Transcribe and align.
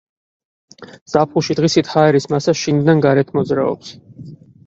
ზაფხულში 1.15 1.57
დღისით 1.59 1.91
ჰაერის 1.91 2.27
მასა 2.35 2.55
შიგნიდან 2.61 3.05
გარეთ 3.07 3.29
მოძრაობს. 3.39 3.93